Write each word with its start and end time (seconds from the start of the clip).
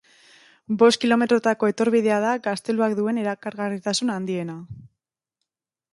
Bost 0.83 0.99
kilometrotako 1.03 1.69
etorbidea 1.73 2.17
da 2.25 2.33
gazteluak 2.49 2.97
duen 3.03 3.23
erakargarritasun 3.25 4.13
handiena. 4.19 4.57